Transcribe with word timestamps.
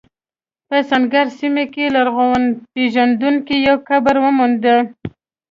په 0.67 0.77
سنګیر 0.89 1.27
سیمه 1.39 1.63
کې 1.73 1.85
لرغونپېژندونکو 1.95 3.53
یو 3.65 3.75
قبر 3.89 4.15
وموند. 4.23 4.63